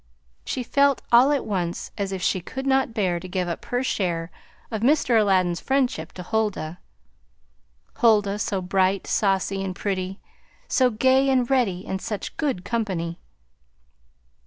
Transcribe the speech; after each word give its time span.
She 0.45 0.63
felt 0.63 1.03
all 1.11 1.31
at 1.31 1.45
once 1.45 1.91
as 1.95 2.11
if 2.11 2.23
she 2.23 2.41
could 2.41 2.65
not 2.65 2.91
bear 2.95 3.19
to 3.19 3.27
give 3.29 3.47
up 3.47 3.63
her 3.65 3.83
share 3.83 4.31
of 4.71 4.81
Mr. 4.81 5.21
Aladdin's 5.21 5.59
friendship 5.61 6.11
to 6.13 6.23
Huldah: 6.23 6.79
Huldah 7.97 8.39
so 8.39 8.63
bright, 8.63 9.05
saucy, 9.05 9.63
and 9.63 9.75
pretty; 9.75 10.19
so 10.67 10.89
gay 10.89 11.29
and 11.29 11.47
ready, 11.51 11.85
and 11.85 12.01
such 12.01 12.35
good 12.37 12.65
company! 12.65 13.19